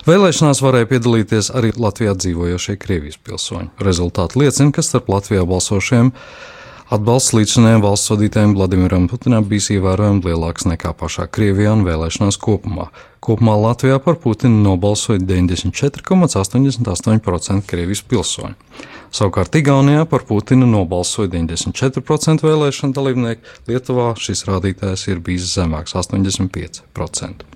[0.03, 3.69] Vēlēšanās varēja piedalīties arī Latvijā dzīvojošie Krievijas pilsoņi.
[3.79, 6.11] Rezultāti liecina, ka starp Latvijā balsošiem
[6.91, 12.85] Atbalsts līdzinējiem valsts vadītājiem Vladimiram Putinam bijis ievērojami lielāks nekā pašā Krievijā un vēlēšanās kopumā.
[13.23, 18.55] Kopumā Latvijā par Putinu nobalsoja 94,88% Krievijas pilsoņu.
[19.15, 27.47] Savukārt Igaunijā par Putinu nobalsoja 94% vēlēšanu dalībnieku, Lietuvā šis rādītājs ir bijis zemāks- 85%.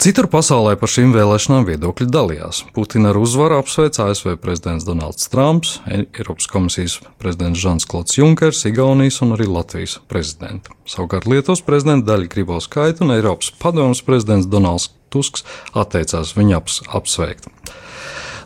[0.00, 2.62] Citur pasaulē par šīm vēlēšanām viedokļi dalījās.
[2.76, 9.20] Putina ar uzvaru apsveic ASV prezidents Donalds Trumps, Eiropas komisijas prezidents Žans Klods Junkers, Igaunijas
[9.24, 10.72] un arī Latvijas prezidents.
[10.90, 15.46] Savukārt Lietuvas prezidenta Daļa Grybauskaita un Eiropas padomus prezidents Donalds Tusks
[15.78, 17.46] atteicās viņu aps apsveikt.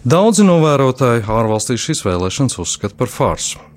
[0.08, 3.67] Daudzi novērotāji ārvalstīs šīs vēlēšanas uzskata par farsu.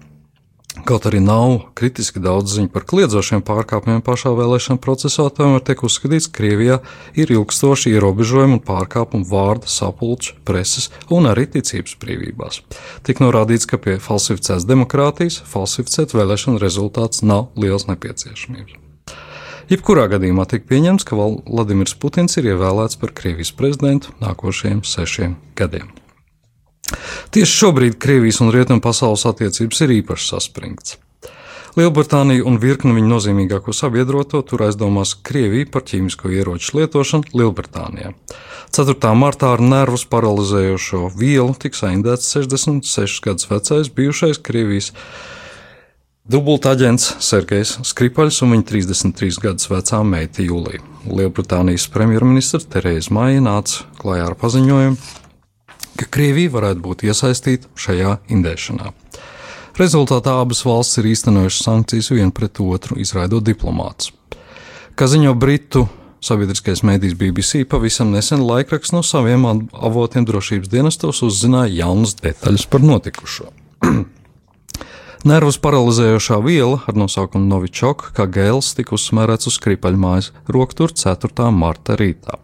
[0.72, 6.30] Kaut arī nav kritiski daudz ziņu par kliedzošiem pārkāpumiem pašā vēlēšana procesā, tomēr tiek uzskatīts,
[6.32, 6.78] ka Krievijā
[7.20, 12.62] ir ilgstoši ierobežojumi un pārkāpumi vārda, sapulču, preses un arī ticības brīvībās.
[13.04, 18.80] Tik norādīts, ka pie falsificētas demokrātijas falsificēt vēlēšanu rezultāts nav liels nepieciešamības.
[19.72, 25.92] Jebkurā gadījumā tiek pieņemts, ka Vladimirs Putins ir ievēlēts par Krievijas prezidentu nākošajiem sešiem gadiem.
[27.32, 30.98] Tieši šobrīd Krievijas un Rietumu pasaules attiecības ir īpaši saspringts.
[31.80, 38.12] Lielbritānija un virkne viņa nozīmīgāko sabiedroto tur aizdomās Krieviju par ķīmisko ieroču lietošanu Lielbritānijā.
[38.76, 39.12] 4.
[39.16, 44.92] martā ar nervus paralizējošo vielu tika saindēts 66 gadus vecais bijušais Krievijas
[46.32, 50.84] dubultaģents Sergejs Skripaļs un viņa 33 gadus vecā meita Jūlija.
[51.08, 55.00] Lielbritānijas premjerministra Terēza Maija nāca klajā ar paziņojumu,
[56.02, 58.92] ka Krievija varētu būt iesaistīta šajā indēšanā.
[59.80, 64.12] Rezultātā abas valstis ir īstenojušas sankcijas viena pret otru, izraidot diplomātus.
[65.00, 65.86] Kā ziņo Britu
[66.22, 72.84] sabiedriskais mēdījis BBC, pavisam nesen laikraksts no saviem avotiem drošības dienestos uzzināja jaunas detaļas par
[72.86, 73.50] notikušo.
[75.32, 81.50] Nervus paralizējošā viela ar nosaukumu Novičok, kā gēls, tika uzsmērēts uz Kripaļmājas roktur 4.
[81.54, 82.40] marta rītā.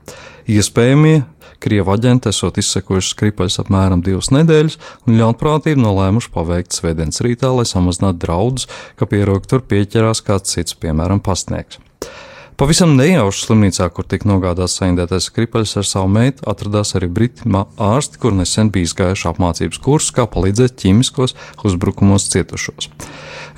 [0.48, 1.24] Iespējamie
[1.64, 7.66] Krievu aģenti esot izsekojuši skripaļus apmēram divas nedēļas un ļaunprātīgi nolēmuši paveikt svētdienas rītā, lai
[7.66, 11.82] samazinātu draudus, ka pie roktura pieķerās kāds cits, piemēram, pastnieks.
[12.58, 18.18] Pavisam nejauši slimnīcā, kur tika nogādāts saindētais skripaļs ar savu meitu, atradās arī briti ārsti,
[18.18, 21.36] kur nesen bija izgājuši apmācības kursus, kā palīdzēt ķīmiskos
[21.70, 22.90] uzbrukumos cietušos.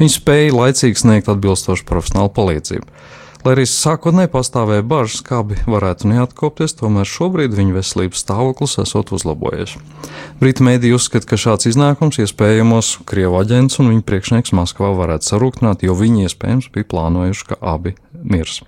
[0.01, 2.98] Viņi spēja laicīgi sniegt atbilstošu profesionālu palīdzību.
[3.39, 9.13] Lai arī sākotnēji pastāvēja bažas, kā abi varētu neatkopties, tomēr šobrīd viņa veselības stāvoklis esot
[9.15, 9.78] uzlabojies.
[10.41, 15.88] Brīta mēdī uzskata, ka šāds iznākums iespējamos Krievu aģents un viņa priekšnieks Maskavā varētu sarūktināt,
[15.88, 18.60] jo viņi iespējams bija plānojuši, ka abi mirs.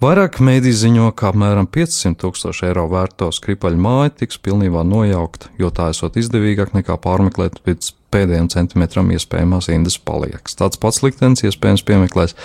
[0.00, 5.68] Vairāk mēdī ziņo, ka apmēram 500 tūkstoši eiro vērto skripaļu māju tiks pilnībā nojaukta, jo
[5.72, 10.56] tā esot izdevīgāk nekā pārmeklēt pēc pēdējiem centimetram iespējamās indas paliekas.
[10.56, 12.36] Tāds pats liktenis iespējams piemeklēs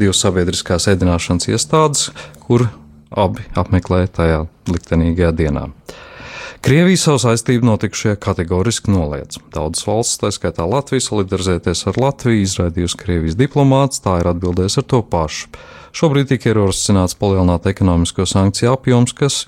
[0.00, 2.10] divas sabiedriskās ēdināšanas iestādes,
[2.42, 2.66] kur
[3.10, 5.68] abi apmeklē tajā liktenīgajā dienā.
[6.60, 9.38] Krievija savu saistību notikušajā kategoriski noliedz.
[9.54, 14.86] Daudzas valsts, tā skaitā Latvija, solidarizēties ar Latviju, izraidījusi Krievijas diplomāts, tā ir atbildējis ar
[14.92, 15.48] to pašu.
[15.96, 19.40] Šobrīd tika ierosināts palielināt ekonomisko sankciju apjoms, kas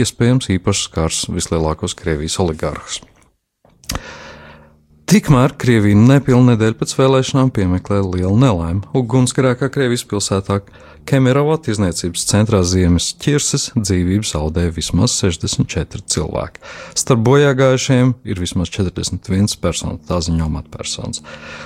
[0.00, 3.02] iespējams īpaši skars vislielākos Krievijas oligarhus.
[5.10, 8.84] Tikmēr Krievija nepilnu nedēļu pēc vēlēšanām piemeklēja lielu nelaimi.
[8.94, 10.60] Ugunsgrēkā Krievijas pilsētā
[11.10, 16.62] Kemerovā tirzniecības centrā Ziemas ķirses dzīvību zaudēja vismaz 64 cilvēki.
[17.02, 21.24] Starp bojāgājušiem ir vismaz 41 persona, tā ziņo amatpersonas.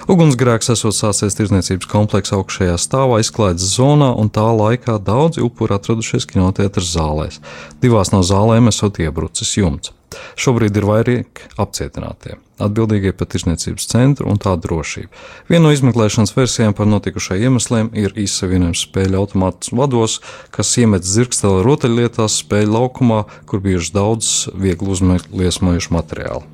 [0.08, 6.24] Ugunsgrēks esot sācies tirzniecības kompleksa augšējā stāvā izklaides zonā, un tā laikā daudzi upuri atradušies
[6.32, 7.42] kinoteātras zālēs.
[7.84, 9.92] Divās no zālēm esot iebrucis jumts.
[10.36, 15.08] Šobrīd ir vairāk apcietinātie, atbildīgie par tirsniecības centru un tā drošību.
[15.48, 20.18] Viena no izmeklēšanas versijām par notikušajiem iemesliem ir izsavienojums spēļu automātus vados,
[20.54, 26.44] kas iemet zirgstēlu rotaļlietās spēļu laukumā, kur bijuši daudz viegli uzliesmojuši materiālu.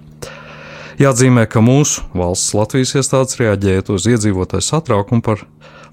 [1.00, 5.46] Jāatzīmē, ka mūsu valsts Latvijas iestādes reaģējot uz iedzīvotāju satraukumu par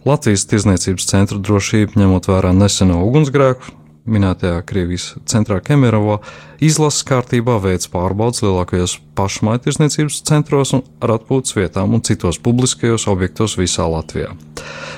[0.08, 3.71] Latvijas tirzniecības centra drošību, ņemot vērā neseno ugunsgrēku,
[4.08, 6.22] minētajā Krievijas centrā Kemerovo,
[6.63, 13.58] izlases kārtībā veids pārbaudas lielākajos pašmaitirdzniecības centros un ar atpūtas vietām un citos publiskajos objektos
[13.60, 14.34] visā Latvijā.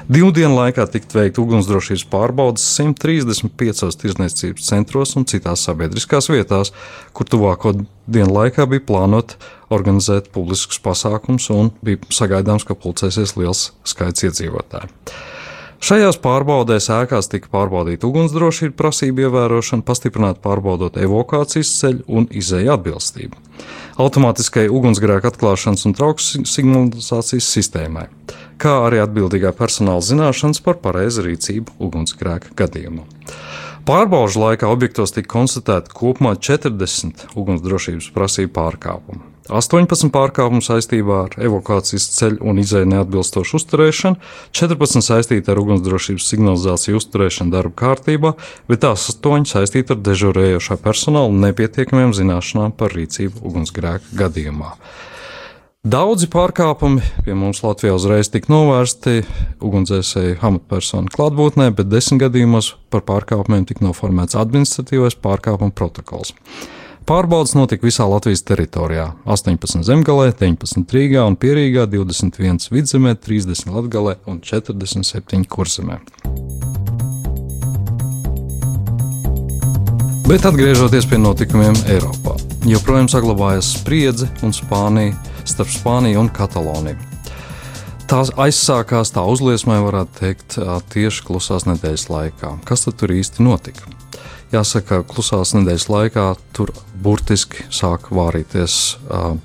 [0.10, 6.74] Divu dienu laikā tikt veikt ugunsdrošības pārbaudas 135 tirdzniecības centros un citās sabiedriskās vietās,
[7.14, 7.76] kur tuvāko
[8.10, 9.38] dienu laikā bija plānota
[9.70, 14.90] organizēt publiskus pasākumus un bija sagaidāms, ka pulcēsies liels skaits iedzīvotāju.
[15.80, 23.40] Šajās pārbaudēs ēkās tika pārbaudīta ugunsdrošība, prasību ievērošana, pastiprināta pārbaudot evakuācijas ceļu un izēju atbilstību.
[24.00, 28.10] Automātiskai ugunsgrēka atklāšanas un trauksmes signalizācijas sistēmai,
[28.60, 33.08] kā arī atbildīgā personāla zināšanas par pareizu rīcību ugunsgrēka gadījumā.
[33.88, 39.24] Pārbaužu laikā objektos tika konstatēti kopumā 40 ugunsdrošības prasību pārkāpumu.
[39.50, 44.20] 18 pārkāpumu saistībā ar evakuācijas ceļu un izēju neatbilstošu uzturēšanu,
[44.56, 48.34] 14 saistīti ar ugunsdrošības signalizāciju uzturēšanu darba kārtībā,
[48.70, 54.76] bet tās 8 saistīti ar dežurējošā personāla nepietiekamiem zināšanām par rīcību ugunsgrēka gadījumā.
[55.90, 59.22] Daudzi pārkāpumi pie mums Latvijā uzreiz tika novērsti
[59.64, 66.36] ugunsdzēsēju amatpersonu klātbūtnē, bet desmit gadījumos par pārkāpumiem tika noformēts administratīvais pārkāpuma protokols.
[67.10, 74.16] Pārbaudas notika visā Latvijas teritorijā- 18 zemgālē, 19 Rīgā un Pierīgā, 21 vidzemē, 30 latgalē
[74.28, 75.98] un 47 kurzemē.
[80.28, 86.98] Bet atgriežoties pie notikumiem Eiropā, joprojām saglabājas spriedze un Spānija starp Spāniju un Kataloniju.
[88.06, 90.60] Tās aizsākās, tā uzliesmoja, varētu teikt,
[90.94, 92.60] tieši klusās nedēļas laikā.
[92.66, 93.98] Kas tad tur īsti notika?
[94.50, 96.26] Jāsaka, klusās nedēļas laikā
[96.58, 99.36] tur burtiski sāk vārīties uh,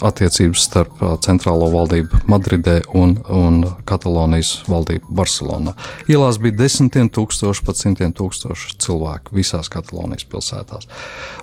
[0.00, 5.74] attiecības starp uh, centrālo valdību Madridē un, un Katalonijas valdību Barcelonā.
[6.08, 10.88] Ielās bija desmitiem tūkstoši, pat simtiem tūkstoši cilvēku visās Katalonijas pilsētās.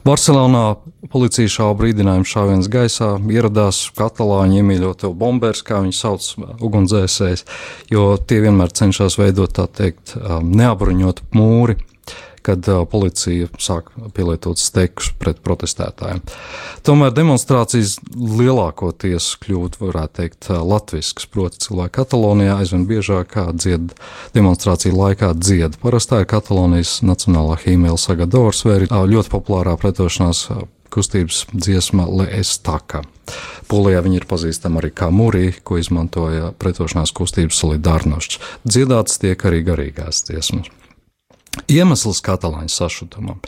[0.07, 0.63] Barcelonā
[1.13, 7.45] policija šāva brīdinājumu šāviens gaisā, ieradās katalāņi iemīļoto bombers, kā viņi sauc, ugunsdzēsējs,
[7.93, 11.77] jo tie vienmēr cenšas veidot tā teikt neapbruņotu mūri
[12.45, 16.21] kad policija sāk pielietot stekus pret protestētājiem.
[16.87, 23.93] Tomēr demonstrācijas lielākoties kļūt, varētu teikt, latviskas, proti cilvēki Katalonijā aizvien biežāk dzied
[24.37, 25.77] demonstrāciju laikā dzied.
[25.83, 30.47] Parastā ir Katalonijas nacionālā hīmēla Sagadors vai ir ļoti populārā pretošanās
[30.93, 33.03] kustības dziesma Leestaka.
[33.67, 38.39] Polijā viņi ir pazīstami arī kā mūrī, ko izmantoja pretošanās kustības solidārnošs.
[38.63, 40.71] Dziedāts tiek arī garīgās dziesmas.
[41.71, 43.41] Iemesls katalāņu sašutumam.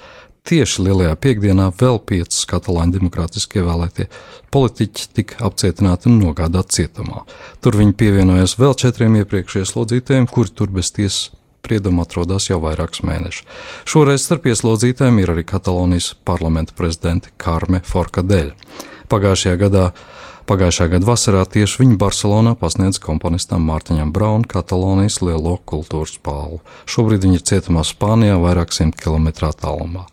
[0.50, 4.08] Tieši Lielajā piekdienā vēl piecas katalāņu demokrātiski ievēlētie
[4.54, 7.26] politiķi tika apcietināti un nogādāti cietumā.
[7.62, 11.28] Tur viņi pievienojās vēl četriem iepriekš ieslodzītajiem, kuri tur bez tiesas
[11.60, 13.46] sprieduma atrodas jau vairākus mēnešus.
[13.86, 18.56] Šoreiz starp ieslodzītājiem ir arī Katalonijas parlamenta prezidente Karme Forkadeļa.
[19.12, 19.84] Pagājušajā gadā
[20.50, 26.58] Pagājušā gada vasarā tieši viņa Barcelonā pasniedz komponistam Mārtiņam Braunam Katalonijas lielo kultūras balvu.
[26.90, 30.08] Šobrīd viņa ir cietumā Spānijā, vairāk simt km attālumā.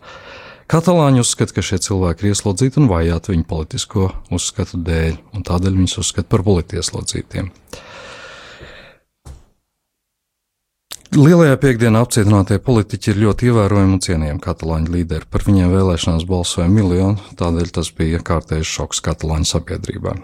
[0.69, 5.79] Katalāņi uzskata, ka šie cilvēki ir ieslodzīti un vajāti viņu politisko uzskatu dēļ, un tādēļ
[5.79, 7.49] viņus uzskata par politieslodzītiem.
[11.15, 15.27] Lielajā piekdienā apcietinātie politiķi ir ļoti ievērojami un cienījami katalāņu līderi.
[15.31, 20.17] Par viņiem vēlēšanās balsoja miljoni, tādēļ tas bija kārtējs šoks katalāņu sabiedrībā.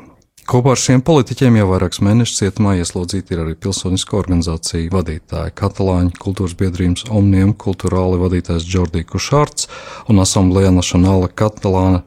[0.43, 6.17] Kopā ar šiem politiķiem jau vairākus mēnešus cietumā ieslodzīti ir arī pilsonisko organizāciju vadītāji, katalāņu
[6.19, 9.71] kultūras biedrības Omnium kultūrāli vadītājs Jordi Kušārts
[10.11, 12.03] un Asamblēja Nacionāla Katalāna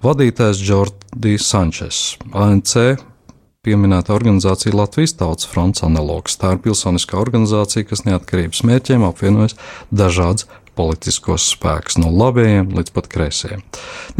[0.00, 2.14] vadītājs Jordi Sančes.
[2.32, 2.72] ANC
[3.64, 6.36] pieminēta organizācija Latvijas Tautas fronts analogs.
[6.40, 9.56] Tā ir pilsoniskā organizācija, kas neatkarības mērķiem apvienojas
[9.92, 13.62] dažādas politiskos spēkus, no labējiem līdz pat kreisajiem.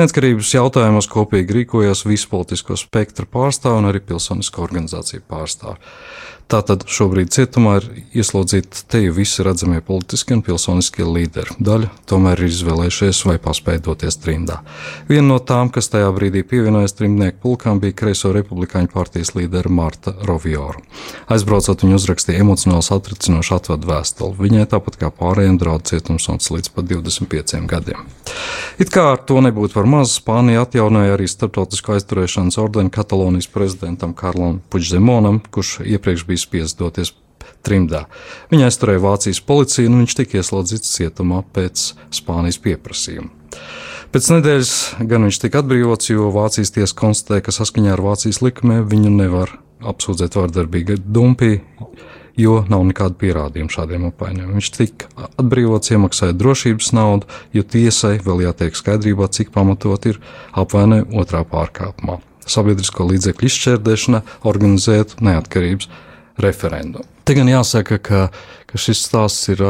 [0.01, 5.93] Neatkarības jautājumos kopīgi rīkojās visu politisko spektru pārstāvju un arī pilsonisko organizāciju pārstāvju.
[6.45, 7.87] Tātad šobrīd cietumā ir
[8.21, 11.57] ieslodzīti te jau visi redzamie politiskie un pilsoniskie līderi.
[11.57, 14.59] Daļa tomēr ir izvēlējušies vai paspēja doties trimdā.
[15.09, 20.13] Viena no tām, kas tajā brīdī pievienojās trimnieku pulkām, bija Kreiso republikāņu partijas līdera Marta
[20.29, 20.85] Rovioru.
[21.33, 24.37] Aizbraucot, viņa uzrakstīja emocionāli satricinošu atvadu vēstuli.
[24.45, 28.05] Viņai tāpat kā pārējiem draudz cietums un 18 līdz 25 gadiem.
[28.79, 34.15] It kā ar to nebūtu par maz, Spānija atjaunoja arī starptautisko aizturēšanas ordeni Katalonijas prezidentam
[34.15, 37.15] Karlam Puigdemonam, kurš iepriekš bija spiests doties
[37.65, 38.05] trimdā.
[38.53, 43.31] Viņa aizturēja Vācijas policiju, un viņš tika ieslodzīts cietumā pēc Spānijas pieprasījuma.
[44.15, 44.73] Pēc nedēļas
[45.11, 49.57] gan viņš tika atbrīvots, jo Vācijas tiesa konstatēja, ka saskaņā ar Vācijas likumiem viņu nevar
[49.85, 51.57] apsūdzēt vardarbīgi dumpī
[52.41, 54.59] jo nav nekādu pierādījumu šādiem apvainojumiem.
[54.59, 60.21] Viņš tika atbrīvots, iemaksāja drošības naudu, jo tiesai vēl jātiek skaidrībā, cik pamatot ir
[60.53, 62.21] apvainojumi otrā pārkāpumā.
[62.45, 65.89] Sabiedrisko līdzekļu izšķērdēšana, organizēt neatkarības
[66.45, 67.07] referendumu.
[67.25, 68.25] Te gan jāsaka, ka,
[68.69, 69.65] ka šis stāsts ir.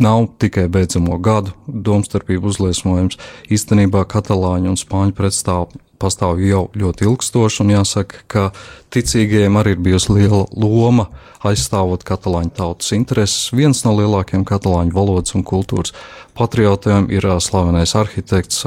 [0.00, 3.18] Nav tikai beidzamo gadu domstarpību uzliesmojums.
[3.52, 5.66] Īstenībā katalāņu un spāņu pretstāv
[6.00, 8.46] pastāv jau ļoti ilgstoši, un jāsaka, ka
[8.94, 11.10] ticīgajiem arī ir bijusi liela loma
[11.46, 13.50] aizstāvot katalāņu tautas intereses.
[13.56, 15.94] Viens no lielākajiem katalāņu valodas un kultūras
[16.36, 18.66] patriotiem ir slavenais arhitekts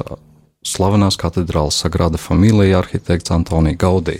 [0.64, 4.20] slavenās katedrālas Sagrada Familija arhitekts Antonija Gaudī.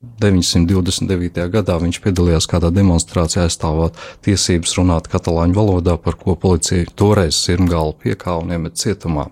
[0.00, 1.42] 929.
[1.52, 7.92] gadā viņš piedalījās kādā demonstrācijā aizstāvot tiesības runāt katalāņu valodā, par ko policija toreiz sirmgālu
[8.00, 9.26] piekāva un iemet cietumā.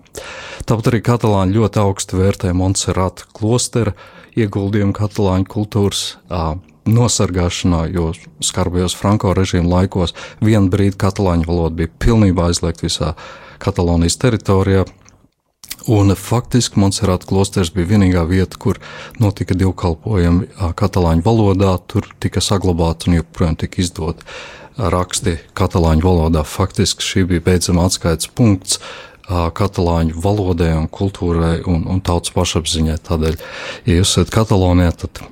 [0.69, 3.95] Tāpat arī katalāņi ļoti augstu vērtē Montserrata klostera
[4.37, 6.03] ieguldījumu katalāņu kultūras
[6.89, 8.11] nosargāšanā, jo
[8.45, 13.15] skarbajos Franko režīmu laikos vienu brīdi katalāņu valoda bija pilnībā aizliegta visā
[13.57, 14.85] Katalonijas teritorijā.
[15.89, 18.77] Un faktiski Monserrata klosters bija vienīgā vieta, kur
[19.17, 21.71] notika divkalpojumi katalāņu valodā.
[21.89, 24.21] Tur tika saglabāti un joprojām tika izdot
[24.77, 26.43] raksti katalāņu valodā.
[26.45, 28.77] Faktiski šī bija beidzama atskaites punkts
[29.29, 33.01] katalāņu valodai un kultūrai un, un tautas pašapziņai.
[33.09, 33.41] Tādēļ,
[33.89, 35.25] ja jūs esat Katalonijā, tad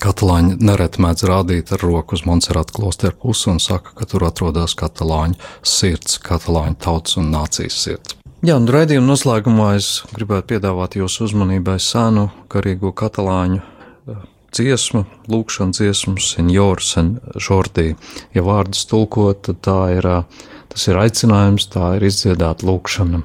[0.00, 4.72] Katalāņi nereti mēdz rādīt ar roku uz Monserrata klosteru pusi un saka, ka tur atrodas
[4.80, 8.23] katalāņu sirds, katalāņu tautas un nācijas sirds.
[8.42, 14.24] Jā, un raidījuma noslēgumā es gribētu piedāvāt jūsu uzmanībai senu karīgo katalāņu eh,
[14.56, 17.92] dziesmu, lūkšanu dziesmu, senjors un žordī.
[18.34, 23.22] Ja vārdus tulkot, tad tā ir, eh, tas ir aicinājums, tā ir izdziedāta lūkšana,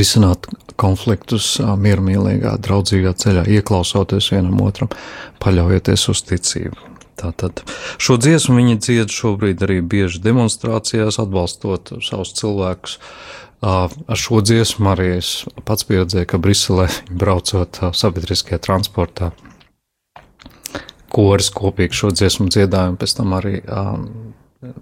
[0.00, 0.48] risināt
[0.80, 4.90] konfliktus eh, miermīlīgā, draudzīgā ceļā, ieklausoties vienam otram,
[5.44, 6.94] paļaujoties uz ticību.
[7.16, 7.62] Tātad
[8.02, 12.98] šo dziesmu viņi dzied šobrīd arī bieži demonstrācijās, atbalstot savus cilvēkus,
[13.64, 15.30] Ar šo dziesmu arī es
[15.64, 19.30] pats pieredzēju, ka Briselē braucot sabiedriskajā transportā,
[21.08, 24.04] koris kopīgi šo dziesmu dziedājumu, pēc tam arī um,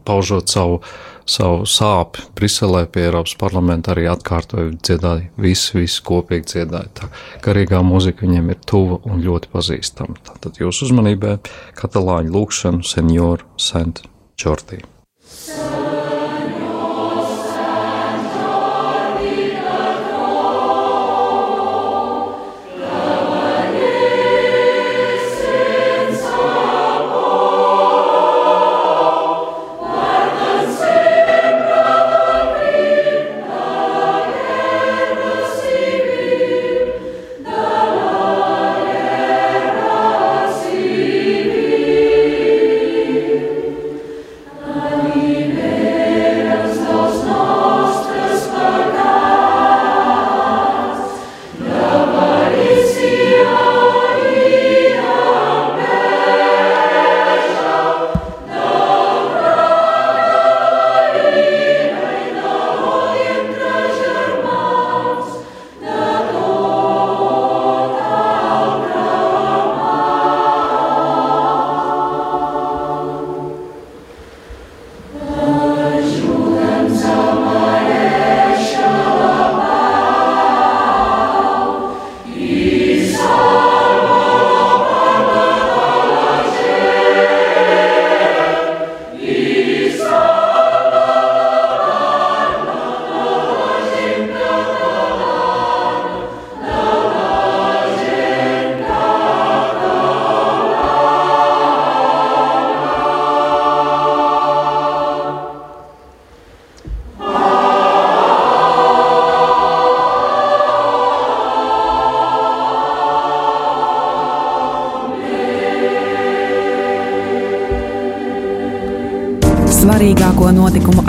[0.09, 0.81] paužot savu,
[1.23, 6.91] savu sāpi Briselē pie Eiropas parlamenta, arī atkārtoja dziedāja, visi, visi kopīgi dziedāja.
[6.99, 7.11] Tā
[7.47, 10.19] garīgā mūzika viņiem ir tuva un ļoti pazīstama.
[10.33, 11.39] Tātad jūsu uzmanībai
[11.79, 14.03] katalāņu lūkšanu senjoru Sent
[14.41, 14.83] Čortī.
[15.55, 15.94] Amen.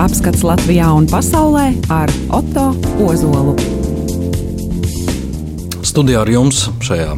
[0.06, 2.68] Apskats Latvijā un pasaulē ar Otto
[3.02, 3.56] Ozolu.
[5.86, 7.16] Studijā ar jums šajā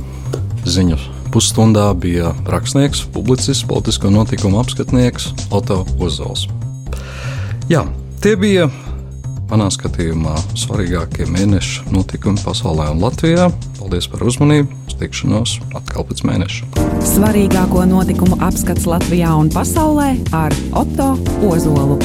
[0.68, 1.00] ziņu
[1.34, 6.48] pusstundā bija rakstnieks, publicists, politisko notikumu apskatnieks Otto Ozols.
[7.68, 7.84] Jā,
[8.24, 8.70] tie bija
[9.52, 13.50] manā skatījumā svarīgākie mēneša notikumi pasaulē un Latvijā.
[13.82, 14.72] Paldies par uzmanību!
[14.88, 16.72] Uz tikšanos atkal pēc mēneša!
[17.12, 21.14] Svarīgāko notikumu apskats Latvijā un pasaulē ar Otto
[21.48, 22.00] Ozolu.